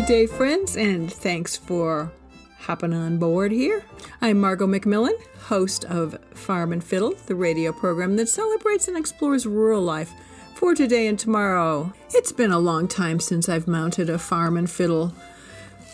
[0.00, 2.10] Good day, friends, and thanks for
[2.58, 3.84] hopping on board here.
[4.22, 9.44] I'm Margot McMillen, host of Farm and Fiddle, the radio program that celebrates and explores
[9.44, 10.10] rural life
[10.54, 11.92] for today and tomorrow.
[12.14, 15.12] It's been a long time since I've mounted a Farm and Fiddle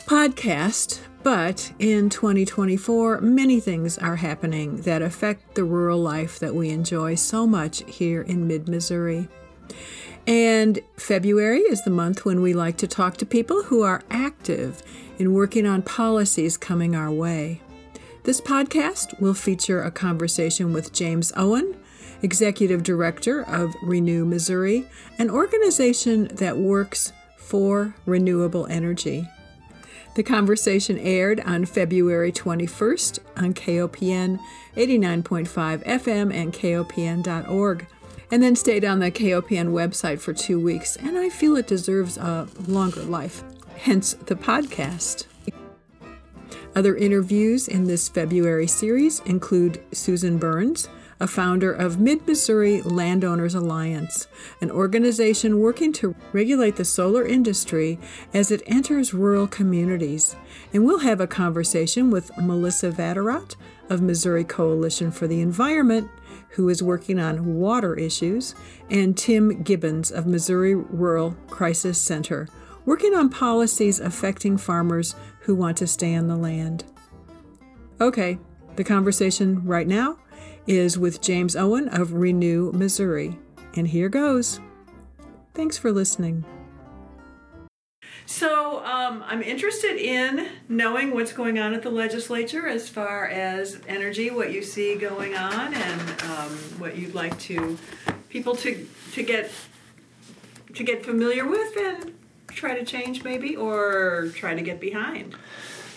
[0.06, 6.70] podcast, but in 2024, many things are happening that affect the rural life that we
[6.70, 9.26] enjoy so much here in mid Missouri.
[10.26, 14.82] And February is the month when we like to talk to people who are active
[15.18, 17.60] in working on policies coming our way.
[18.24, 21.76] This podcast will feature a conversation with James Owen,
[22.22, 29.28] Executive Director of Renew Missouri, an organization that works for renewable energy.
[30.16, 34.40] The conversation aired on February 21st on KOPN
[34.74, 37.86] 89.5 FM and KOPN.org
[38.30, 42.16] and then stayed on the KOPN website for two weeks, and I feel it deserves
[42.16, 43.42] a longer life,
[43.76, 45.26] hence the podcast.
[46.74, 50.88] Other interviews in this February series include Susan Burns,
[51.18, 54.26] a founder of Mid Missouri Landowners Alliance,
[54.60, 57.98] an organization working to regulate the solar industry
[58.34, 60.36] as it enters rural communities.
[60.74, 63.56] And we'll have a conversation with Melissa Vatterott
[63.88, 66.10] of Missouri Coalition for the Environment
[66.56, 68.54] who is working on water issues,
[68.88, 72.48] and Tim Gibbons of Missouri Rural Crisis Center,
[72.86, 76.84] working on policies affecting farmers who want to stay on the land.
[78.00, 78.38] Okay,
[78.76, 80.18] the conversation right now
[80.66, 83.38] is with James Owen of Renew Missouri.
[83.74, 84.58] And here goes.
[85.52, 86.44] Thanks for listening.
[88.26, 93.80] So um, I'm interested in knowing what's going on at the legislature as far as
[93.86, 97.78] energy, what you see going on, and um, what you'd like to
[98.28, 99.50] people to to get
[100.74, 102.14] to get familiar with and
[102.48, 105.36] try to change maybe or try to get behind.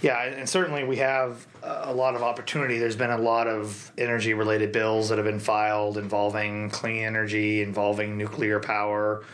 [0.02, 2.78] Yeah, and certainly we have a lot of opportunity.
[2.78, 7.62] There's been a lot of energy related bills that have been filed involving clean energy,
[7.62, 9.26] involving nuclear power.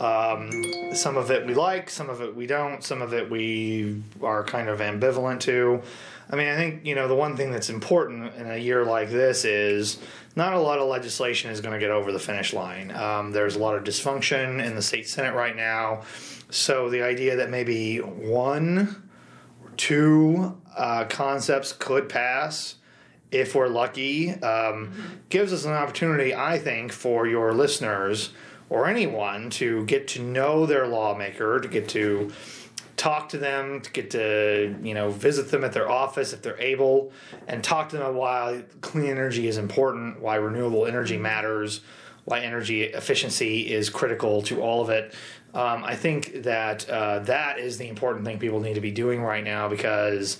[0.00, 4.02] Um, some of it we like, some of it we don't, some of it we
[4.22, 5.82] are kind of ambivalent to.
[6.30, 9.10] I mean, I think, you know, the one thing that's important in a year like
[9.10, 9.98] this is
[10.36, 12.90] not a lot of legislation is going to get over the finish line.
[12.92, 16.02] Um, there's a lot of dysfunction in the state Senate right now.
[16.50, 19.08] So the idea that maybe one
[19.64, 22.76] or two uh, concepts could pass
[23.30, 24.92] if we're lucky um,
[25.28, 28.30] gives us an opportunity, I think, for your listeners
[28.70, 32.30] or anyone to get to know their lawmaker, to get to
[32.96, 36.60] talk to them, to get to you know visit them at their office if they're
[36.60, 37.12] able,
[37.46, 41.80] and talk to them about why clean energy is important, why renewable energy matters,
[42.24, 45.14] why energy efficiency is critical to all of it.
[45.54, 49.22] Um, I think that uh, that is the important thing people need to be doing
[49.22, 50.38] right now because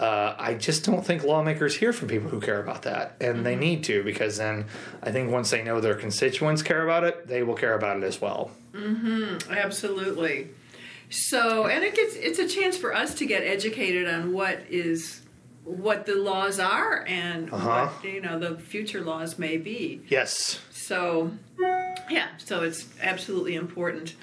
[0.00, 3.44] uh, I just don't think lawmakers hear from people who care about that, and mm-hmm.
[3.44, 4.66] they need to because then
[5.02, 8.04] I think once they know their constituents care about it, they will care about it
[8.04, 8.52] as well.
[8.72, 9.52] Mm-hmm.
[9.52, 10.50] Absolutely.
[11.10, 15.22] So, and it gets it's a chance for us to get educated on what is
[15.64, 17.88] what the laws are and uh-huh.
[17.88, 20.02] what you know the future laws may be.
[20.08, 20.60] Yes.
[20.70, 21.32] So,
[22.08, 22.28] yeah.
[22.38, 24.14] So it's absolutely important.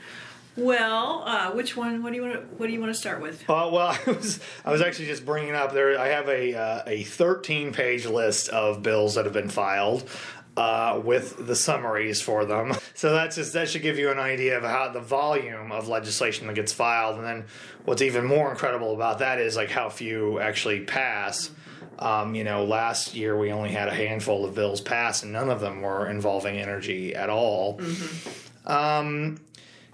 [0.58, 2.02] Well, uh, which one?
[2.02, 2.40] What do you want to?
[2.58, 3.42] What do you want to start with?
[3.50, 6.00] Uh, well, I was I was actually just bringing up there.
[6.00, 10.10] I have a uh, a 13 page list of bills that have been filed.
[10.58, 14.58] Uh, with the summaries for them, so that's just that should give you an idea
[14.58, 17.46] of how the volume of legislation that gets filed, and then
[17.84, 21.52] what's even more incredible about that is like how few actually pass.
[22.00, 25.50] Um, you know, last year we only had a handful of bills pass, and none
[25.50, 27.78] of them were involving energy at all.
[27.78, 28.72] Mm-hmm.
[28.72, 29.40] Um,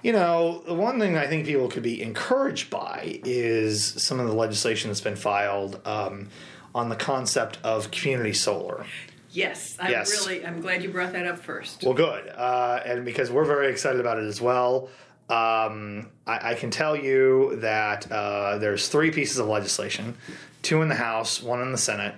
[0.04, 4.28] you know, the one thing I think people could be encouraged by is some of
[4.28, 6.30] the legislation that's been filed um,
[6.74, 8.86] on the concept of community solar.
[9.32, 10.12] Yes, I'm yes.
[10.12, 10.46] really.
[10.46, 11.84] I'm glad you brought that up first.
[11.84, 14.90] Well, good, uh, and because we're very excited about it as well.
[15.30, 20.18] Um, I, I, can tell you that uh, there's three pieces of legislation,
[20.62, 22.16] two in the House, one in the Senate,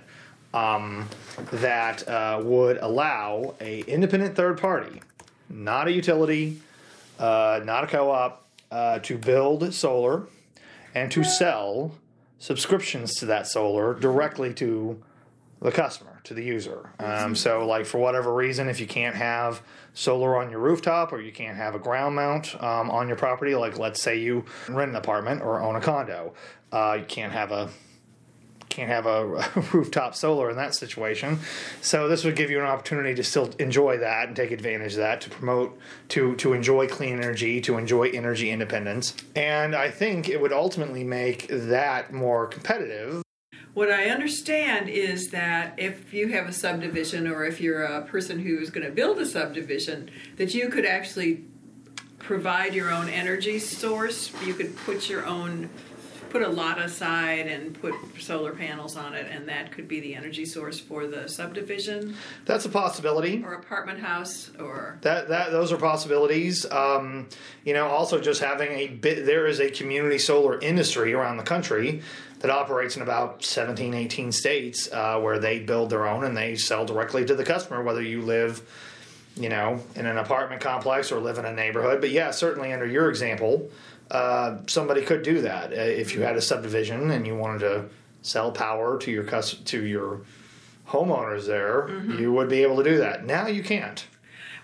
[0.52, 1.08] um,
[1.52, 5.00] that uh, would allow a independent third party,
[5.48, 6.60] not a utility,
[7.18, 10.26] uh, not a co-op, uh, to build solar
[10.94, 11.92] and to sell
[12.38, 15.02] subscriptions to that solar directly to
[15.60, 16.90] the customer, to the user.
[16.98, 19.62] Um, so, like for whatever reason, if you can't have
[19.94, 23.54] solar on your rooftop or you can't have a ground mount um, on your property,
[23.54, 26.34] like let's say you rent an apartment or own a condo,
[26.72, 27.70] uh, you can't have a
[28.74, 29.24] can't have a,
[29.72, 31.38] rooftop solar in that situation.
[31.80, 34.98] So this would give you an opportunity to still enjoy that and take advantage of
[34.98, 35.78] that to promote
[36.08, 39.14] to to enjoy clean energy, to enjoy energy independence.
[39.36, 43.22] And I think it would ultimately make that more competitive.
[43.74, 48.38] What I understand is that if you have a subdivision or if you're a person
[48.38, 51.44] who's going to build a subdivision, that you could actually
[52.20, 54.32] provide your own energy source.
[54.44, 55.70] You could put your own
[56.34, 60.16] put a lot aside and put solar panels on it, and that could be the
[60.16, 63.40] energy source for the subdivision That's a possibility.
[63.44, 64.98] or apartment house or.
[65.02, 66.68] That that those are possibilities.
[66.72, 67.28] Um,
[67.64, 69.26] you know, also just having a bit.
[69.26, 72.02] There is a community solar industry around the country
[72.40, 76.56] that operates in about 17, 18 states uh, where they build their own and they
[76.56, 78.60] sell directly to the customer, whether you live,
[79.36, 82.00] you know, in an apartment complex or live in a neighborhood.
[82.00, 83.70] But yeah, certainly under your example,
[84.10, 87.84] uh, somebody could do that uh, if you had a subdivision and you wanted to
[88.22, 90.20] sell power to your cus- to your
[90.88, 93.24] homeowners there, you would be able to do that.
[93.24, 94.06] Now you can't.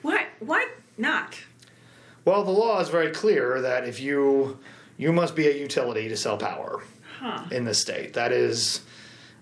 [0.03, 0.27] Why?
[0.41, 1.39] Why not?
[2.25, 4.59] Well, the law is very clear that if you
[4.99, 6.83] you must be a utility to sell power
[7.19, 7.45] Huh.
[7.51, 8.15] in the state.
[8.15, 8.81] That is,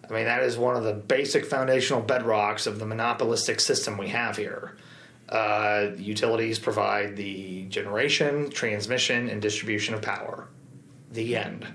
[0.08, 4.08] I mean, that is one of the basic foundational bedrocks of the monopolistic system we
[4.08, 4.76] have here.
[5.28, 10.48] Uh, utilities provide the generation, transmission, and distribution of power.
[11.12, 11.66] The end.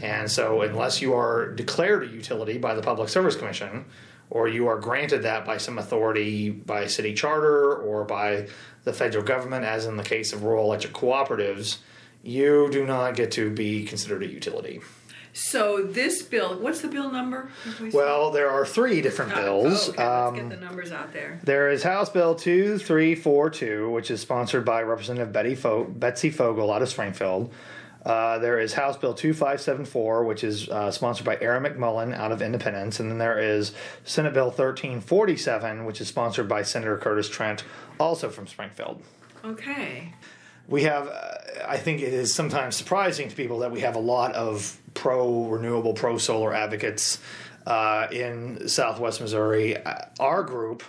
[0.00, 3.84] And so, unless you are declared a utility by the Public Service Commission,
[4.30, 8.48] or you are granted that by some authority by city charter or by
[8.84, 11.78] the federal government, as in the case of rural electric cooperatives,
[12.22, 14.80] you do not get to be considered a utility.
[15.38, 17.50] So this bill, what's the bill number?
[17.80, 19.90] We Well, there are three different bills.
[19.90, 21.38] Oh, okay, let's get Um, the numbers out there.
[21.44, 26.80] there is House Bill 2342, which is sponsored by Representative Betty Fo- Betsy Fogle out
[26.80, 27.52] of Springfield.
[28.04, 32.40] Uh, there is House Bill 2574, which is uh, sponsored by Aaron McMullen out of
[32.40, 32.98] Independence.
[33.00, 33.72] And then there is
[34.04, 37.62] Senate Bill 1347, which is sponsored by Senator Curtis Trent,
[38.00, 39.02] also from Springfield.
[39.44, 40.12] Okay.
[40.68, 41.34] we have uh,
[41.68, 45.44] i think it is sometimes surprising to people that we have a lot of pro
[45.44, 47.20] renewable pro solar advocates
[47.66, 50.82] uh, in southwest missouri Uh, our group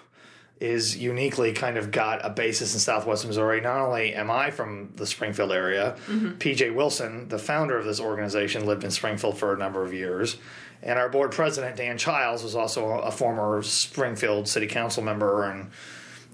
[0.60, 4.90] is uniquely kind of got a basis in southwest missouri not only am i from
[4.96, 9.58] the springfield area pj wilson the founder of this organization lived in springfield for a
[9.58, 10.38] number of years
[10.82, 15.70] and our board president dan chiles was also a former springfield city council member and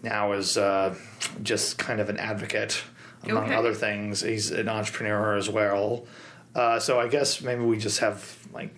[0.04, 0.94] now is uh,
[1.44, 2.82] just kind of an advocate
[3.26, 3.56] among Okay.
[3.56, 4.20] other things.
[4.20, 6.06] He's an entrepreneur as well.
[6.56, 8.74] Uh, so I guess maybe we just have like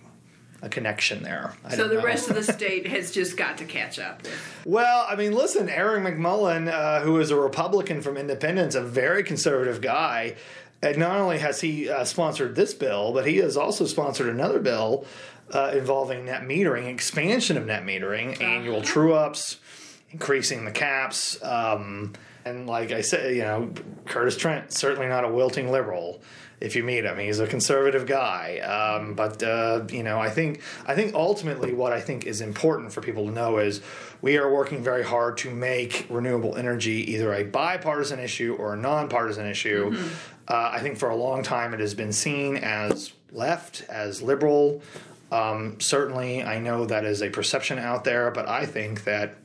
[0.62, 1.54] a connection there.
[1.64, 4.22] I So the rest of the state has just got to catch up.
[4.64, 9.22] Well, I mean, listen, Aaron McMullen, uh, who is a Republican from Independence, a very
[9.22, 10.36] conservative guy,
[10.82, 14.60] and not only has he uh, sponsored this bill, but he has also sponsored another
[14.60, 15.06] bill
[15.52, 19.58] uh, involving net metering, expansion of net metering, annual true ups,
[20.10, 21.42] increasing the caps.
[21.42, 22.12] Um,
[22.46, 23.70] and like I said, you know,
[24.06, 26.22] Curtis Trent, certainly not a wilting liberal.
[26.58, 28.60] If you meet him, he's a conservative guy.
[28.60, 32.92] Um, but uh, you know, I think I think ultimately what I think is important
[32.92, 33.82] for people to know is
[34.22, 38.76] we are working very hard to make renewable energy either a bipartisan issue or a
[38.76, 39.94] nonpartisan issue.
[40.48, 44.80] Uh, I think for a long time it has been seen as left, as liberal.
[45.32, 49.36] Um, certainly, I know that is a perception out there, but I think that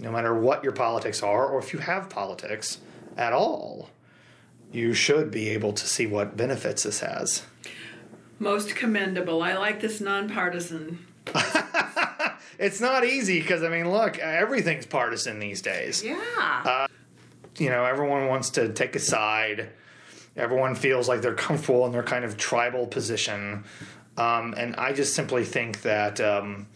[0.00, 2.78] no matter what your politics are, or if you have politics
[3.16, 3.90] at all,
[4.72, 7.42] you should be able to see what benefits this has.
[8.38, 9.42] Most commendable.
[9.42, 11.06] I like this nonpartisan.
[12.58, 16.02] It's not easy because, I mean, look, everything's partisan these days.
[16.02, 16.88] Yeah.
[17.56, 19.70] You know, everyone wants to take a side,
[20.36, 23.64] everyone feels like they're comfortable in their kind of tribal position.
[24.16, 26.20] Um, and I just simply think that.
[26.20, 26.66] Um,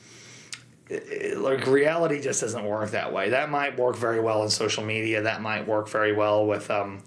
[0.90, 3.30] like reality just doesn't work that way.
[3.30, 5.22] That might work very well in social media.
[5.22, 7.02] That might work very well with, um,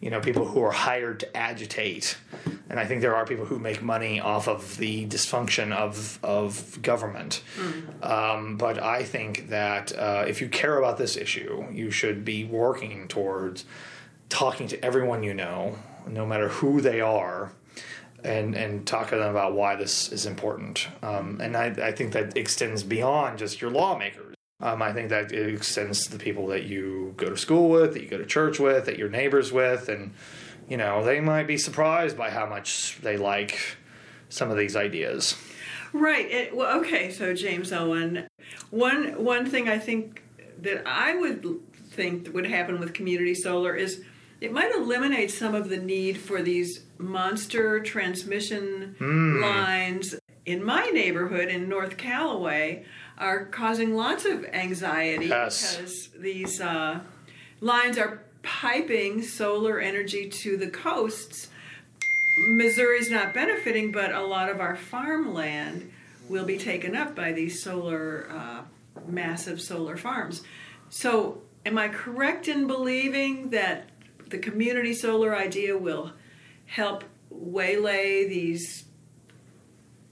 [0.00, 2.16] you know, people who are hired to agitate.
[2.70, 6.80] And I think there are people who make money off of the dysfunction of of
[6.82, 7.42] government.
[8.02, 12.44] Um, but I think that uh, if you care about this issue, you should be
[12.44, 13.64] working towards
[14.28, 17.52] talking to everyone you know, no matter who they are,
[18.24, 20.88] and and talk to them about why this is important.
[21.02, 24.34] Um, and I, I think that extends beyond just your lawmakers.
[24.60, 27.92] Um, I think that it extends to the people that you go to school with,
[27.92, 30.12] that you go to church with, that you're neighbors with, and
[30.68, 33.76] you know they might be surprised by how much they like
[34.28, 35.36] some of these ideas.
[35.92, 36.30] Right.
[36.30, 37.10] It, well, okay.
[37.10, 38.26] So James Owen,
[38.70, 40.22] one one thing I think
[40.60, 41.60] that I would
[41.90, 44.02] think would happen with community solar is
[44.40, 48.96] it might eliminate some of the need for these monster transmission
[49.40, 50.14] lines
[50.46, 52.84] in my neighborhood in North Callaway
[53.16, 55.76] are causing lots of anxiety Yes.
[55.76, 57.00] because these uh,
[57.60, 61.48] lines are piping solar energy to the coasts.
[62.48, 65.90] Missouri's not benefiting, but a lot of our farmland
[66.28, 68.62] will be taken up by these solar, uh,
[69.08, 70.42] massive solar farms.
[70.88, 73.88] So, am I correct in believing that
[74.28, 76.12] the community solar idea will
[76.68, 78.84] help waylay these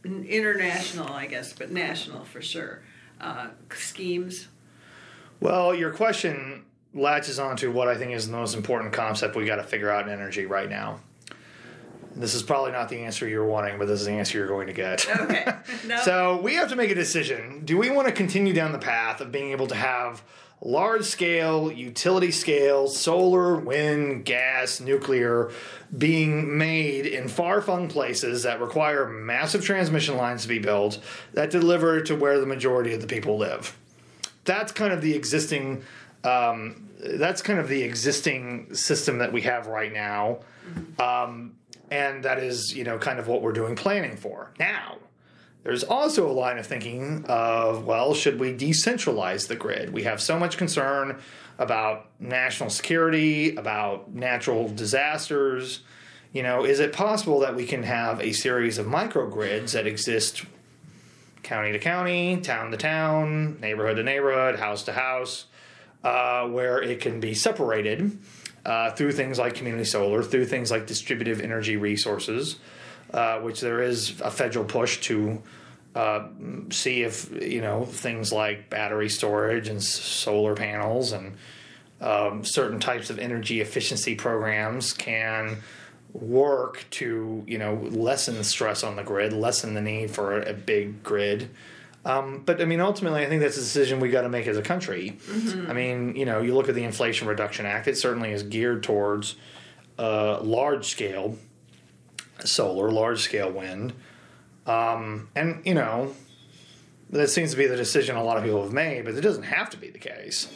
[0.05, 2.83] international, I guess, but national for sure,
[3.21, 4.49] uh, schemes?
[5.41, 9.57] Well, your question latches onto what I think is the most important concept we got
[9.57, 11.01] to figure out in energy right now.
[12.15, 14.69] This is probably not the answer you're wanting, but this is the answer you're going
[14.69, 15.07] to get.
[15.09, 15.45] Okay.
[15.87, 16.01] No.
[16.03, 17.65] So we have to make a decision.
[17.65, 20.23] Do we want to continue down the path of being able to have
[20.61, 25.51] large scale, utility scale, solar, wind, gas, nuclear
[25.97, 30.99] being made in far flung places that require massive transmission lines to be built
[31.35, 33.77] that deliver to where the majority of the people live?
[34.45, 35.83] That's kind of the existing.
[36.25, 40.39] Um, that's kind of the existing system that we have right now,
[40.99, 41.55] um,
[41.91, 44.97] and that is you know kind of what we're doing planning for now.
[45.67, 49.93] There's also a line of thinking of, well, should we decentralize the grid?
[49.93, 51.19] We have so much concern
[51.59, 55.81] about national security, about natural disasters.
[56.33, 60.45] You know, is it possible that we can have a series of microgrids that exist
[61.43, 65.47] county to county, town to town, neighborhood to neighborhood, house to house,
[66.05, 68.17] uh, where it can be separated
[68.65, 72.55] uh, through things like community solar, through things like distributive energy resources,
[73.17, 75.43] uh, which there is a federal push to
[75.95, 76.29] uh,
[76.71, 81.35] see if you know things like battery storage and s- solar panels and
[82.03, 85.57] um, certain types of energy efficiency programs can
[86.13, 90.51] work to you know lessen the stress on the grid, lessen the need for a,
[90.51, 91.49] a big grid.
[92.05, 94.57] Um, but I mean, ultimately, I think that's a decision we got to make as
[94.57, 95.19] a country.
[95.69, 98.83] I mean, you know, you look at the Inflation Reduction Act; it certainly is geared
[98.83, 99.35] towards
[99.99, 101.37] uh, large scale
[102.45, 103.93] solar, large scale wind,
[104.67, 106.13] um, and you know,
[107.11, 109.05] that seems to be the decision a lot of people have made.
[109.05, 110.49] But it doesn't have to be the case.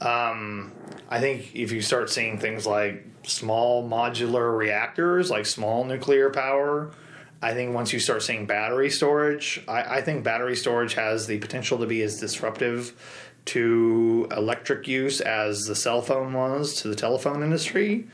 [0.00, 0.72] Um,
[1.08, 6.92] I think if you start seeing things like small modular reactors, like small nuclear power,
[7.42, 11.38] I think once you start seeing battery storage, I, I think battery storage has the
[11.38, 12.94] potential to be as disruptive
[13.46, 18.06] to electric use as the cell phone was to the telephone industry.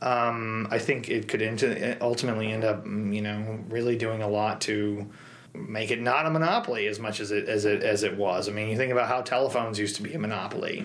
[0.00, 4.28] Um, I think it could into, ultimately end up, mm, you know, really doing a
[4.28, 5.08] lot to
[5.54, 8.48] make it not a monopoly as much as it as it as it was.
[8.48, 10.80] I mean, you think about how telephones used to be a monopoly.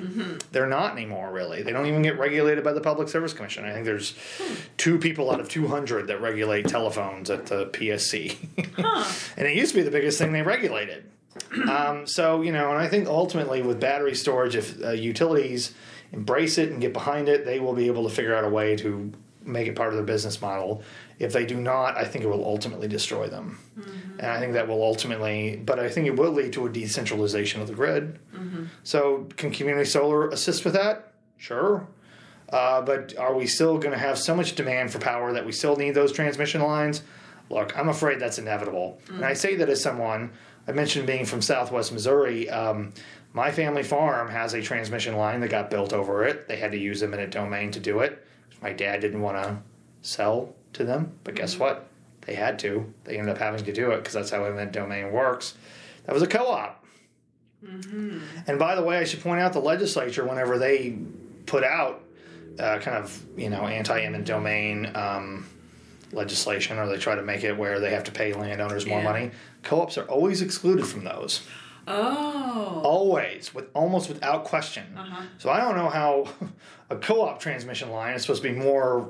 [0.51, 1.61] They're not anymore, really.
[1.61, 3.65] They don't even get regulated by the Public Service Commission.
[3.65, 4.15] I think there's
[4.77, 8.37] two people out of 200 that regulate telephones at the PSC,
[9.37, 11.09] and it used to be the biggest thing they regulated.
[11.69, 15.73] Um, so you know, and I think ultimately with battery storage, if uh, utilities
[16.11, 18.75] embrace it and get behind it, they will be able to figure out a way
[18.77, 19.11] to
[19.45, 20.83] make it part of their business model.
[21.19, 23.59] If they do not, I think it will ultimately destroy them.
[24.19, 27.61] And I think that will ultimately, but I think it will lead to a decentralization
[27.61, 28.19] of the grid.
[28.83, 31.13] So, can community solar assist with that?
[31.37, 31.87] Sure.
[32.49, 35.51] Uh, but are we still going to have so much demand for power that we
[35.51, 37.01] still need those transmission lines?
[37.49, 38.99] Look, I'm afraid that's inevitable.
[39.09, 40.31] And I say that as someone,
[40.67, 42.49] I mentioned being from southwest Missouri.
[42.49, 42.93] Um,
[43.33, 46.47] my family farm has a transmission line that got built over it.
[46.47, 48.25] They had to use eminent domain to do it.
[48.61, 49.57] My dad didn't want to
[50.01, 51.87] sell to them, but guess what?
[52.21, 52.93] They had to.
[53.03, 55.55] They ended up having to do it because that's how eminent domain works.
[56.05, 56.85] That was a co op.
[58.47, 60.97] And by the way, I should point out the legislature, whenever they
[61.45, 62.03] put out
[62.59, 65.45] uh, kind of you know anti eminent domain um,
[66.13, 69.03] legislation, or they try to make it where they have to pay landowners more Yeah.
[69.11, 69.31] money,
[69.63, 71.41] co-ops are always excluded from those.
[71.87, 72.81] Oh.
[72.83, 74.97] Always, with almost without question.
[75.37, 76.27] So I don't know how
[76.89, 79.09] a co-op transmission line is supposed to be more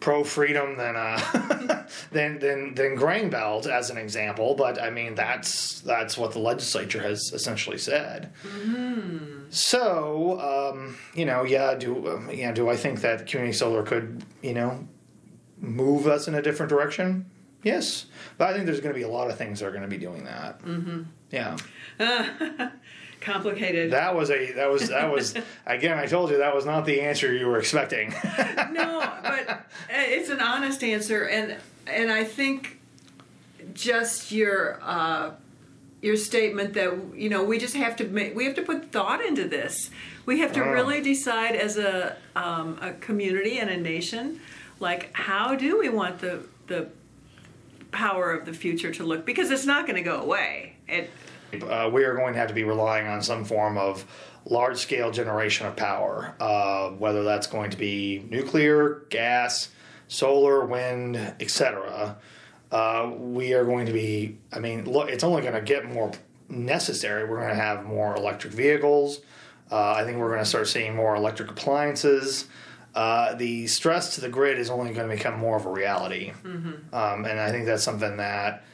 [0.00, 4.54] pro freedom than uh, than than than grain belt, as an example.
[4.54, 8.32] But I mean, that's that's what the legislature has essentially said.
[9.50, 10.40] So
[10.74, 14.86] um, you know, yeah, do yeah, do I think that community solar could you know
[15.60, 17.26] move us in a different direction?
[17.62, 19.82] Yes, but I think there's going to be a lot of things that are going
[19.82, 20.62] to be doing that.
[20.62, 21.02] Mm-hmm.
[21.30, 21.56] Yeah.
[23.20, 23.90] Complicated.
[23.90, 25.34] That was a that was that was
[25.66, 25.98] again.
[25.98, 28.10] I told you that was not the answer you were expecting.
[28.70, 29.56] no, but uh,
[29.90, 31.56] it's an honest answer, and
[31.88, 32.78] and I think
[33.74, 35.32] just your uh,
[36.00, 39.24] your statement that you know we just have to make we have to put thought
[39.24, 39.90] into this.
[40.24, 40.70] We have to Oh.
[40.70, 44.40] really decide as a um, a community and a nation,
[44.80, 46.88] like how do we want the the
[47.90, 49.24] power of the future to look?
[49.24, 50.76] Because it's not going to go away.
[50.86, 51.10] It,
[51.62, 54.04] uh, we are going to have to be relying on some form of
[54.44, 59.70] large scale generation of power, uh, whether that's going to be nuclear, gas,
[60.08, 62.16] solar, wind, etc.
[62.70, 66.12] Uh, we are going to be, I mean, look, it's only going to get more
[66.48, 67.28] necessary.
[67.28, 69.20] We're going to have more electric vehicles.
[69.70, 72.46] Uh, I think we're going to start seeing more electric appliances.
[72.94, 76.32] Uh, the stress to the grid is only going to become more of a reality.
[76.42, 76.94] Mm-hmm.
[76.94, 78.64] Um, and I think that's something that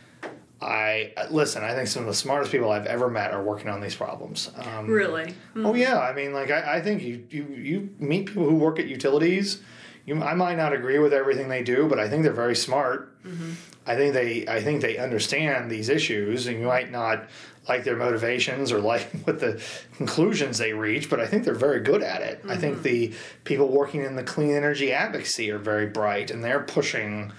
[0.64, 1.62] I listen.
[1.62, 4.50] I think some of the smartest people I've ever met are working on these problems.
[4.56, 5.25] Um, really?
[5.25, 5.66] Mm-hmm.
[5.66, 6.00] Oh yeah.
[6.00, 9.61] I mean, like I, I, think you, you you meet people who work at utilities.
[10.06, 13.23] You, I might not agree with everything they do, but I think they're very smart.
[13.25, 13.52] Mm-hmm.
[13.87, 17.28] I think they I think they understand these issues, and you might not
[17.68, 19.62] like their motivations or like what the
[19.96, 22.40] conclusions they reach, but I think they're very good at it.
[22.40, 22.50] Mm-hmm.
[22.50, 22.82] I think mm-hmm.
[22.82, 27.32] the people working in the clean energy advocacy are very bright, and they're pushing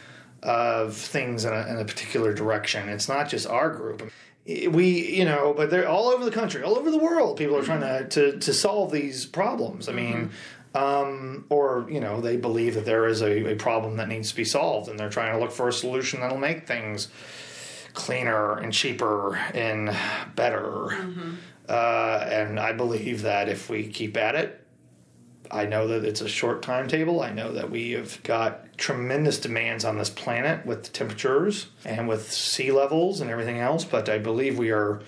[0.44, 2.88] of things in a, in a particular direction.
[2.88, 4.12] It's not just our group.
[4.46, 7.38] We, you know, but they're all over the country, all over the world.
[7.38, 9.90] People are trying to to, to solve these problems.
[9.90, 10.28] I mean, mm-hmm.
[10.76, 14.36] Um, or you know, they believe that there is a, a problem that needs to
[14.36, 17.08] be solved, and they're trying to look for a solution that'll make things
[17.94, 19.96] cleaner and cheaper and
[20.36, 20.90] better.
[20.92, 21.34] Mm-hmm.
[21.68, 24.62] Uh, and I believe that if we keep at it,
[25.50, 27.22] I know that it's a short timetable.
[27.22, 32.32] I know that we have got tremendous demands on this planet with temperatures and with
[32.32, 35.02] sea levels and everything else, but I believe we are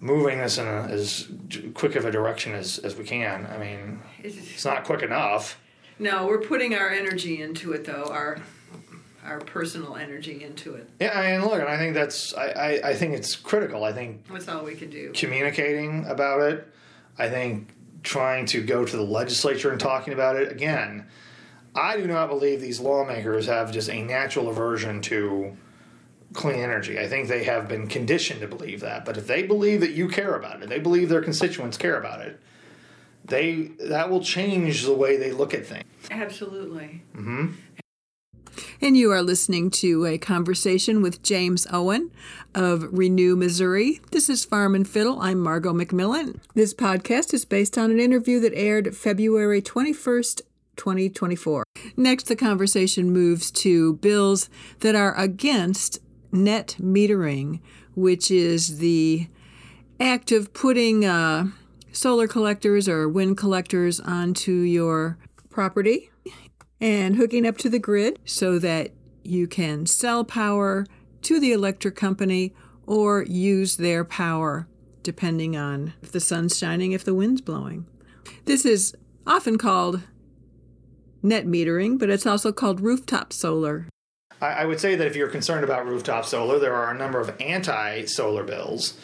[0.00, 1.28] moving this in a, as
[1.74, 3.46] quick of a direction as, as we can.
[3.46, 5.60] I mean, it's not quick enough.
[5.98, 8.04] No, we're putting our energy into it, though.
[8.04, 8.38] Our
[9.22, 10.88] our personal energy into it.
[10.98, 13.84] Yeah, I mean, look, and I think that's I, I, I think it's critical.
[13.84, 15.12] I think that's all we can do.
[15.14, 16.66] Communicating about it.
[17.18, 17.68] I think
[18.02, 21.06] trying to go to the legislature and talking about it again.
[21.74, 25.56] I do not believe these lawmakers have just a natural aversion to
[26.32, 26.98] clean energy.
[26.98, 29.04] I think they have been conditioned to believe that.
[29.04, 32.20] But if they believe that you care about it, they believe their constituents care about
[32.20, 32.40] it,
[33.24, 35.84] they that will change the way they look at things.
[36.10, 37.02] Absolutely.
[37.16, 37.48] Mm-hmm.
[38.82, 42.10] And you are listening to a conversation with James Owen
[42.54, 44.00] of Renew Missouri.
[44.10, 45.20] This is Farm and Fiddle.
[45.20, 46.40] I'm Margot McMillen.
[46.54, 50.40] This podcast is based on an interview that aired February 21st,
[50.76, 51.64] 2024.
[51.96, 54.48] Next, the conversation moves to bills
[54.80, 55.98] that are against
[56.32, 57.60] net metering,
[57.94, 59.28] which is the
[59.98, 61.46] act of putting uh,
[61.92, 65.18] solar collectors or wind collectors onto your
[65.50, 66.10] property
[66.80, 70.86] and hooking up to the grid so that you can sell power
[71.22, 72.54] to the electric company
[72.86, 74.66] or use their power
[75.02, 77.86] depending on if the sun's shining, if the wind's blowing.
[78.44, 78.94] This is
[79.26, 80.02] often called
[81.22, 83.86] net metering, but it's also called rooftop solar.
[84.40, 87.34] I would say that if you're concerned about rooftop solar, there are a number of
[87.40, 88.98] anti solar bills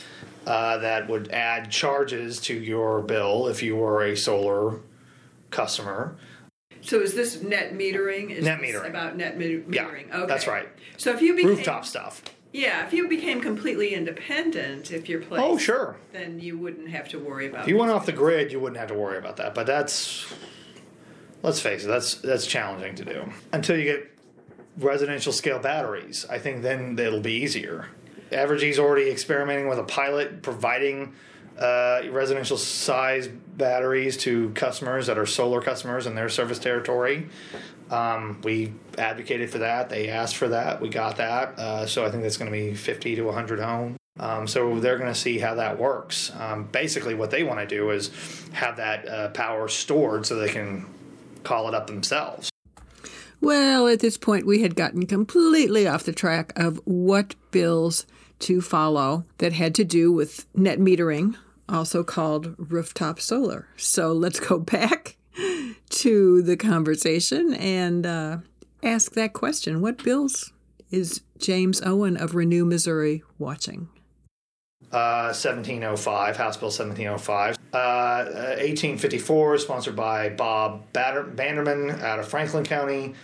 [0.47, 4.81] uh, that would add charges to your bill if you were a solar
[5.51, 6.17] customer.
[6.81, 8.31] So is this net metering?
[8.31, 9.75] Is net metering about net metering?
[9.75, 10.27] Yeah, okay.
[10.27, 10.69] that's right.
[10.97, 12.23] So if you became, rooftop stuff.
[12.53, 17.09] Yeah, if you became completely independent, if your place, oh sure, then you wouldn't have
[17.11, 17.63] to worry about.
[17.63, 19.55] If you went off the grid, you wouldn't have to worry about that.
[19.55, 20.33] But that's,
[21.43, 24.16] let's face it, that's that's challenging to do until you get
[24.79, 26.27] residential scale batteries.
[26.29, 27.87] I think then it'll be easier.
[28.31, 31.15] Evergy's already experimenting with a pilot providing
[31.59, 37.29] uh, residential size batteries to customers that are solar customers in their service territory.
[37.91, 39.89] Um, we advocated for that.
[39.89, 40.81] They asked for that.
[40.81, 41.59] We got that.
[41.59, 43.97] Uh, so I think that's going to be 50 to 100 homes.
[44.19, 46.33] Um, so they're going to see how that works.
[46.39, 48.11] Um, basically, what they want to do is
[48.53, 50.87] have that uh, power stored so they can
[51.45, 52.51] call it up themselves.
[53.41, 58.07] Well, at this point, we had gotten completely off the track of what bills
[58.41, 61.37] to follow that had to do with net metering
[61.69, 63.69] also called rooftop solar.
[63.77, 65.17] So let's go back
[65.89, 68.39] to the conversation and uh,
[68.83, 69.81] ask that question.
[69.81, 70.53] What bills
[70.91, 73.89] is James Owen of Renew Missouri watching?
[74.93, 77.57] Uh, 1705, House Bill 1705.
[77.73, 78.25] Uh,
[78.59, 83.15] 1854, sponsored by Bob Batter- Banderman out of Franklin County.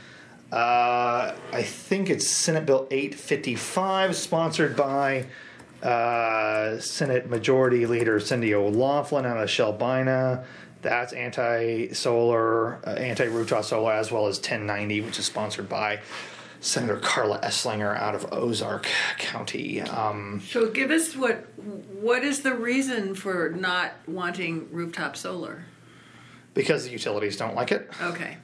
[0.51, 5.27] Uh, I think it's Senate Bill 855, sponsored by
[5.83, 10.45] uh, Senate Majority Leader Cindy O'Laughlin out of Shelbina.
[10.83, 16.01] That's anti-solar, uh, anti-rooftop solar, as well as 1090, which is sponsored by
[16.63, 18.87] Senator Karla Eslinger out of Ozark
[19.19, 19.81] County.
[19.83, 25.65] Um, so, give us what what is the reason for not wanting rooftop solar?
[26.55, 27.91] Because the utilities don't like it.
[28.01, 28.37] Okay.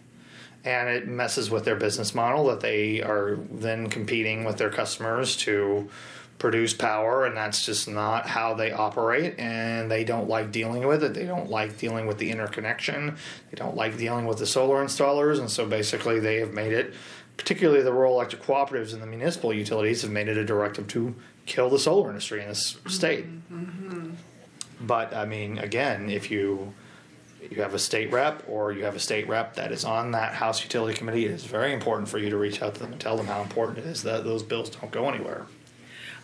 [0.64, 5.36] and it messes with their business model that they are then competing with their customers
[5.36, 5.88] to
[6.38, 11.02] produce power and that's just not how they operate and they don't like dealing with
[11.04, 13.16] it they don't like dealing with the interconnection
[13.50, 16.94] they don't like dealing with the solar installers and so basically they have made it
[17.38, 21.14] particularly the rural electric cooperatives and the municipal utilities have made it a directive to
[21.46, 22.88] kill the solar industry in this mm-hmm.
[22.90, 23.50] state.
[23.50, 24.10] Mm-hmm.
[24.80, 26.74] But i mean again if you
[27.50, 30.34] you have a state rep or you have a state rep that is on that
[30.34, 33.00] house utility committee it is very important for you to reach out to them and
[33.00, 35.46] tell them how important it is that those bills don't go anywhere.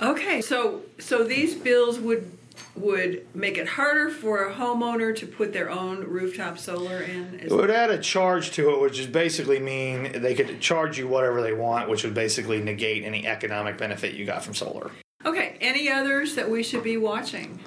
[0.00, 2.30] Okay, so so these bills would
[2.76, 7.40] would make it harder for a homeowner to put their own rooftop solar in.
[7.40, 11.06] It would add a charge to it, which is basically mean they could charge you
[11.08, 14.90] whatever they want, which would basically negate any economic benefit you got from solar.
[15.24, 17.60] okay, any others that we should be watching?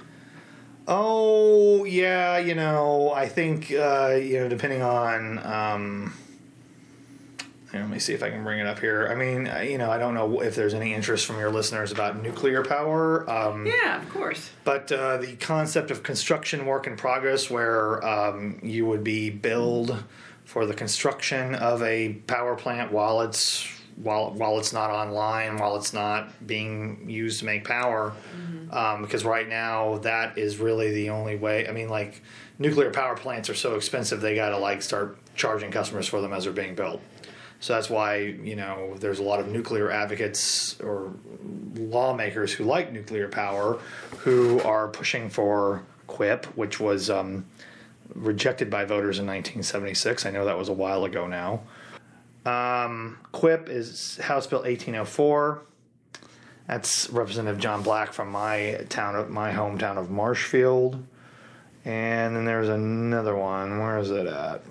[0.87, 5.39] Oh yeah, you know, I think uh, you know, depending on.
[5.45, 6.13] Um,
[7.81, 9.07] let me see if I can bring it up here.
[9.09, 12.21] I mean, you know, I don't know if there's any interest from your listeners about
[12.21, 13.29] nuclear power.
[13.29, 14.49] Um, Yeah, of course.
[14.63, 20.03] But uh, the concept of construction work in progress, where um, you would be billed
[20.45, 25.75] for the construction of a power plant while it's while while it's not online, while
[25.75, 28.13] it's not being used to make power,
[28.71, 31.67] um, because right now that is really the only way.
[31.67, 32.21] I mean, like
[32.59, 36.31] nuclear power plants are so expensive, they got to like start charging customers for them
[36.33, 37.01] as they're being built.
[37.59, 41.11] So that's why you know there's a lot of nuclear advocates or
[41.75, 43.79] lawmakers who like nuclear power
[44.19, 47.45] who are pushing for CWIP, which was um,
[48.13, 50.25] rejected by voters in 1976.
[50.25, 51.61] I know that was a while ago now.
[52.45, 55.61] Um, CWIP is House Bill 1804.
[56.67, 61.03] That's Representative John Black from my town of my hometown of Marshfield.
[61.85, 63.79] And then there's another one.
[63.79, 64.61] Where is it at?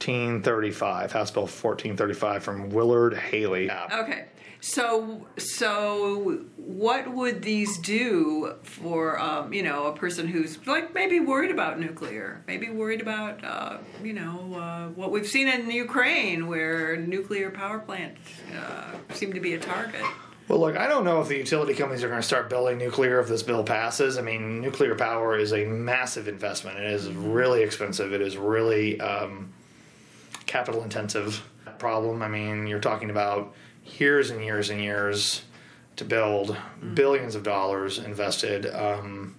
[0.00, 3.70] 1435, House Bill 1435 from Willard Haley.
[3.70, 4.26] Okay.
[4.60, 11.20] So so what would these do for um, you know a person who's like maybe
[11.20, 16.48] worried about nuclear, maybe worried about uh, you know uh, what we've seen in Ukraine
[16.48, 18.20] where nuclear power plants
[18.56, 20.04] uh, seem to be a target.
[20.48, 23.20] Well, look, I don't know if the utility companies are going to start building nuclear
[23.20, 24.16] if this bill passes.
[24.16, 26.78] I mean, nuclear power is a massive investment.
[26.78, 28.14] It is really expensive.
[28.14, 29.52] It is really um,
[30.48, 31.44] capital intensive
[31.78, 32.22] problem.
[32.22, 35.42] I mean, you're talking about years and years and years
[35.96, 36.56] to build,
[36.94, 38.66] billions of dollars invested.
[38.66, 39.36] Um,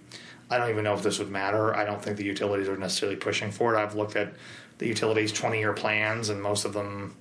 [0.48, 1.74] I don't even know if this would matter.
[1.74, 3.78] I don't think the utilities are necessarily pushing for it.
[3.78, 4.32] I've looked at
[4.78, 7.14] the utilities' 20 year plans, and most of them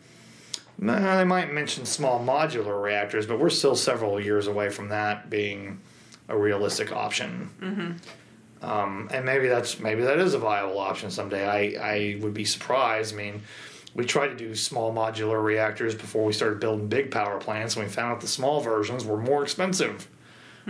[0.82, 5.82] they might mention small modular reactors, but we're still several years away from that being
[6.30, 7.50] a realistic option.
[7.62, 8.66] Mm-hmm.
[8.66, 11.48] Um, and maybe that's maybe that is a viable option someday.
[11.78, 13.14] I, I would be surprised.
[13.14, 13.42] I mean,
[13.94, 17.86] we tried to do small modular reactors before we started building big power plants, and
[17.86, 20.08] we found out the small versions were more expensive.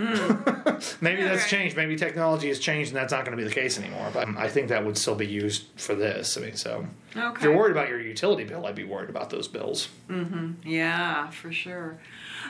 [0.00, 1.46] maybe that's Alright.
[1.46, 1.76] changed.
[1.76, 4.08] Maybe technology has changed, and that's not going to be the case anymore.
[4.12, 6.38] But I think that would still be used for this.
[6.38, 9.46] I mean, so if you're worried about your utility bill, I'd be worried about those
[9.46, 9.88] bills.
[10.64, 11.98] Yeah, for sure.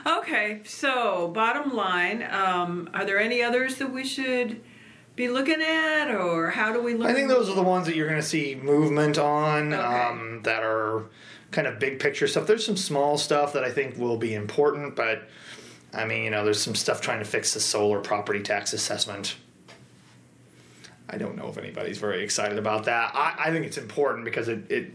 [0.05, 4.61] Okay, so bottom line, um, are there any others that we should
[5.15, 7.07] be looking at, or how do we look?
[7.07, 9.81] I think those are the ones that you're going to see movement on Okay.
[9.83, 11.05] um, that are
[11.51, 12.47] kind of big picture stuff.
[12.47, 15.27] There's some small stuff that I think will be important, but
[15.93, 19.35] I mean, you know, there's some stuff trying to fix the solar property tax assessment.
[21.11, 23.11] I don't know if anybody's very excited about that.
[23.13, 24.91] I, I think it's important because it it,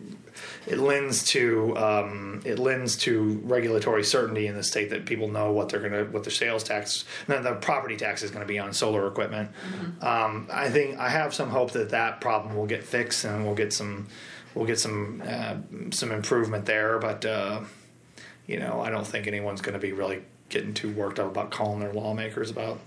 [0.67, 5.53] it lends to um, it lends to regulatory certainty in the state that people know
[5.53, 8.73] what they're gonna what their sales tax the property tax is going to be on
[8.73, 9.51] solar equipment.
[10.01, 13.55] Um, I think I have some hope that that problem will get fixed and we'll
[13.55, 14.09] get some
[14.55, 15.57] we'll get some uh,
[15.91, 16.99] some improvement there.
[16.99, 17.61] But uh,
[18.47, 21.51] you know, I don't think anyone's going to be really getting too worked up about
[21.51, 22.79] calling their lawmakers about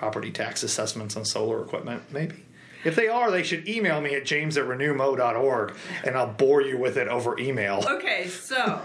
[0.00, 2.02] property tax assessments on solar equipment.
[2.10, 2.42] Maybe.
[2.84, 6.78] If they are, they should email me at james at renewmo.org and I'll bore you
[6.78, 7.84] with it over email.
[7.86, 8.82] Okay, so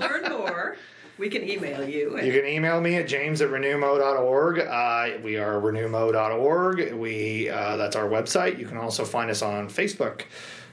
[0.00, 0.78] learn more,
[1.18, 2.18] we can email you.
[2.18, 4.60] You can email me at james at renewmo.org.
[4.60, 6.94] Uh, we are renewmo.org.
[6.94, 8.58] We, uh, that's our website.
[8.58, 10.22] You can also find us on Facebook,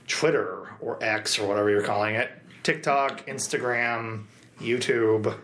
[0.07, 2.31] Twitter, or X, or whatever you're calling it,
[2.63, 4.23] TikTok, Instagram,
[4.61, 5.37] YouTube.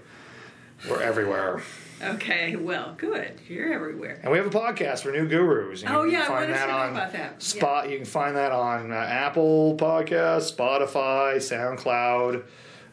[0.89, 1.61] We're everywhere.
[2.01, 3.39] Okay, well, good.
[3.47, 4.19] You're everywhere.
[4.23, 5.83] And we have a podcast for new gurus.
[5.85, 7.41] Oh, yeah, I wanted to know on about that.
[7.43, 7.89] Spot.
[7.89, 12.43] You can find that on uh, Apple Podcasts, Spotify, SoundCloud.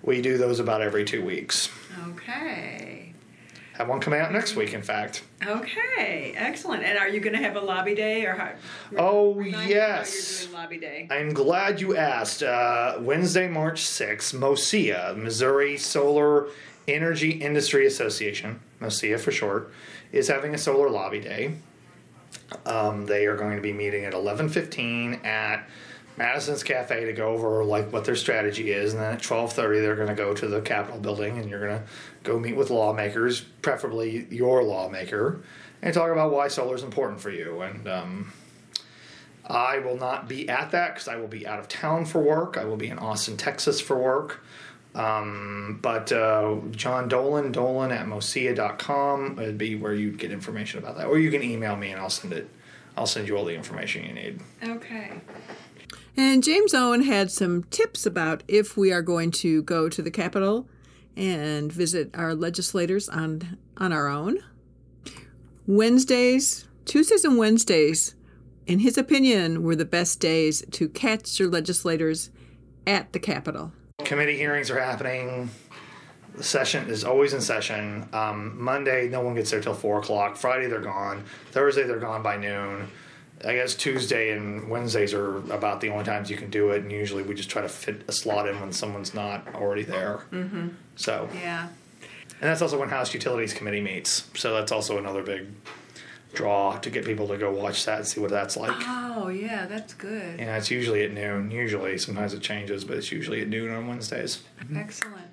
[0.03, 1.69] We do those about every two weeks.
[2.09, 3.13] Okay.
[3.75, 5.23] have one coming out next week, in fact.
[5.45, 6.83] Okay, excellent.
[6.83, 8.53] And are you going to have a lobby day or how?
[8.97, 10.49] Oh, remind me how yes.
[10.53, 11.07] Lobby day.
[11.11, 12.43] I'm glad you asked.
[12.43, 16.49] Uh, Wednesday, March 6th, MoSEIA, Missouri Solar
[16.89, 19.73] Energy Industry Association, MoSEIA for short,
[20.13, 21.57] is having a solar lobby day.
[22.65, 25.69] Um, they are going to be meeting at 11:15 at
[26.17, 29.97] Madison's Cafe to go over like what their strategy is, and then at 12:30 they're
[29.97, 31.85] going to go to the Capitol building and you're going to
[32.23, 35.43] go meet with lawmakers, preferably your lawmaker,
[35.83, 37.61] and talk about why solar is important for you.
[37.61, 38.33] And um,
[39.47, 42.57] I will not be at that because I will be out of town for work.
[42.57, 44.43] I will be in Austin, Texas for work.
[44.97, 50.97] Um, but uh, John Dolan, Dolan at mosia.com would be where you'd get information about
[50.97, 51.07] that.
[51.07, 52.49] Or you can email me and I'll send it.
[52.97, 54.41] I'll send you all the information you need.
[54.63, 55.13] Okay.
[56.17, 60.11] And James Owen had some tips about if we are going to go to the
[60.11, 60.67] Capitol
[61.15, 64.39] and visit our legislators on on our own.
[65.67, 68.15] Wednesdays, Tuesdays and Wednesdays,
[68.67, 72.31] in his opinion, were the best days to catch your legislators
[72.87, 73.73] at the Capitol.
[74.05, 75.49] Committee hearings are happening.
[76.35, 78.07] The session is always in session.
[78.13, 80.37] Um, Monday, no one gets there till four o'clock.
[80.37, 81.25] Friday, they're gone.
[81.51, 82.89] Thursday, they're gone by noon.
[83.45, 86.93] I guess Tuesday and Wednesdays are about the only times you can do it, and
[86.93, 90.21] usually we just try to fit a slot in when someone's not already there.
[90.31, 90.69] Mm-hmm.
[90.97, 91.69] So, Yeah.
[92.03, 94.29] and that's also when House Utilities Committee meets.
[94.35, 95.47] So that's also another big
[96.37, 98.77] draw to get people to go watch that and see what that's like.
[98.87, 100.39] Oh, yeah, that's good.
[100.39, 101.51] Yeah, it's usually at noon.
[101.51, 104.43] Usually, sometimes it changes, but it's usually at noon on Wednesdays.
[104.75, 105.31] Excellent.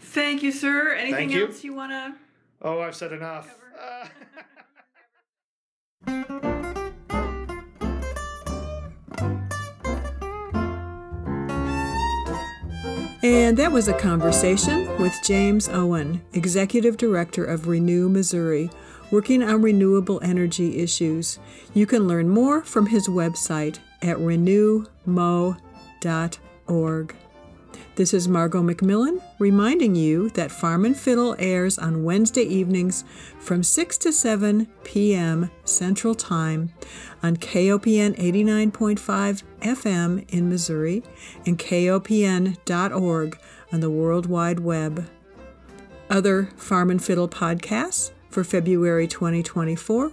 [0.00, 0.92] Thank you, sir.
[0.92, 1.46] Anything Thank you.
[1.46, 2.14] else you want to?
[2.60, 3.54] Oh, I've said enough.
[3.80, 4.06] Uh,
[13.24, 18.68] And that was a conversation with James Owen, Executive Director of Renew Missouri,
[19.12, 21.38] working on renewable energy issues.
[21.74, 24.86] You can learn more from his website at renewmo.org.
[27.94, 33.04] This is Margot McMillen reminding you that Farm and Fiddle airs on Wednesday evenings
[33.38, 35.50] from 6 to 7 p.m.
[35.64, 36.72] Central Time
[37.22, 41.02] on KOPN 89.5 FM in Missouri
[41.44, 43.38] and KOPN.org
[43.70, 45.06] on the World Wide Web.
[46.08, 50.10] Other Farm and Fiddle podcasts for February 2024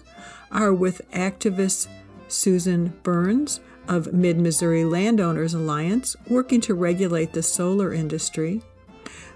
[0.52, 1.88] are with activist
[2.28, 8.62] Susan Burns of Mid Missouri Landowners Alliance, working to regulate the solar industry,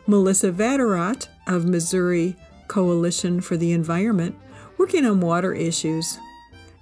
[0.05, 2.35] Melissa Vatterott of Missouri
[2.67, 4.35] Coalition for the Environment,
[4.77, 6.19] working on water issues,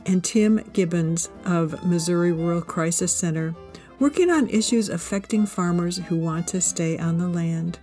[0.06, 3.56] and Tim Gibbons of Missouri Rural Crisis Center,
[4.00, 7.80] working on issues affecting farmers who want to stay on the land.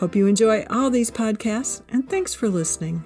[0.00, 3.04] Hope you enjoy all these podcasts, and thanks for listening.